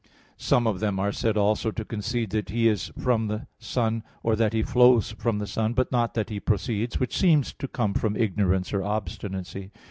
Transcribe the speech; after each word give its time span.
Some 0.39 0.65
of 0.65 0.79
them 0.79 0.99
are 0.99 1.11
said 1.11 1.37
also 1.37 1.69
to 1.69 1.85
concede 1.85 2.31
that 2.31 2.49
"He 2.49 2.67
is 2.67 2.91
from 2.97 3.27
the 3.27 3.45
Son"; 3.59 4.01
or 4.23 4.35
that 4.35 4.51
"He 4.51 4.63
flows 4.63 5.11
from 5.11 5.37
the 5.37 5.45
Son," 5.45 5.73
but 5.73 5.91
not 5.91 6.15
that 6.15 6.31
He 6.31 6.39
proceeds; 6.39 6.99
which 6.99 7.15
seems 7.15 7.53
to 7.53 7.67
come 7.67 7.93
from 7.93 8.15
ignorance 8.15 8.73
or 8.73 8.81
obstinacy. 8.83 9.69